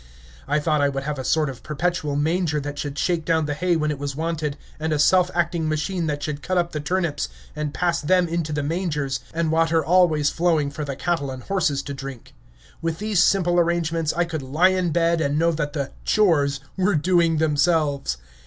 I 0.47 0.57
thought 0.57 0.81
I 0.81 0.89
would 0.89 1.03
have 1.03 1.19
a 1.19 1.23
sort 1.23 1.47
of 1.47 1.61
perpetual 1.61 2.15
manger 2.15 2.59
that 2.59 2.79
should 2.79 2.97
shake 2.97 3.23
down 3.23 3.45
the 3.45 3.53
hay 3.53 3.75
when 3.75 3.91
it 3.91 3.99
was 3.99 4.15
wanted, 4.15 4.57
and 4.79 4.91
a 4.91 4.97
self 4.97 5.29
acting 5.35 5.69
machine 5.69 6.07
that 6.07 6.23
should 6.23 6.41
cut 6.41 6.57
up 6.57 6.71
the 6.71 6.79
turnips 6.79 7.29
and 7.55 7.71
pass 7.71 8.01
them 8.01 8.27
into 8.27 8.51
the 8.51 8.63
mangers, 8.63 9.19
and 9.31 9.51
water 9.51 9.85
always 9.85 10.31
flowing 10.31 10.71
for 10.71 10.83
the 10.83 10.95
cattle 10.95 11.29
and 11.29 11.43
horses 11.43 11.83
to 11.83 11.93
drink. 11.93 12.33
With 12.81 12.97
these 12.97 13.21
simple 13.21 13.59
arrangements 13.59 14.11
I 14.17 14.23
could 14.25 14.41
lie 14.41 14.69
in 14.69 14.89
bed, 14.89 15.21
and 15.21 15.37
know 15.37 15.51
that 15.51 15.73
the 15.73 15.91
"chores" 16.03 16.61
were 16.77 16.95
doing 16.95 17.37
themselves. 17.37 18.17